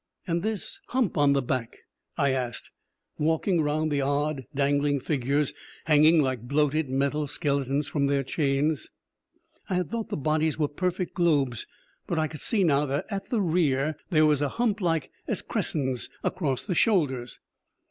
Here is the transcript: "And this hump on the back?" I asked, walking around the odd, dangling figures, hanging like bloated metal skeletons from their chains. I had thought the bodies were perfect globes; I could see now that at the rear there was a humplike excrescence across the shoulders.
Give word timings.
"And 0.25 0.41
this 0.41 0.79
hump 0.87 1.15
on 1.15 1.33
the 1.33 1.43
back?" 1.43 1.77
I 2.17 2.31
asked, 2.31 2.71
walking 3.19 3.59
around 3.59 3.89
the 3.89 4.01
odd, 4.01 4.47
dangling 4.55 4.99
figures, 4.99 5.53
hanging 5.85 6.19
like 6.23 6.47
bloated 6.47 6.89
metal 6.89 7.27
skeletons 7.27 7.87
from 7.87 8.07
their 8.07 8.23
chains. 8.23 8.89
I 9.69 9.75
had 9.75 9.91
thought 9.91 10.09
the 10.09 10.17
bodies 10.17 10.57
were 10.57 10.67
perfect 10.69 11.13
globes; 11.13 11.67
I 12.09 12.27
could 12.27 12.41
see 12.41 12.63
now 12.63 12.87
that 12.87 13.05
at 13.11 13.29
the 13.29 13.41
rear 13.41 13.95
there 14.09 14.25
was 14.25 14.41
a 14.41 14.49
humplike 14.49 15.11
excrescence 15.27 16.09
across 16.23 16.65
the 16.65 16.73
shoulders. 16.73 17.39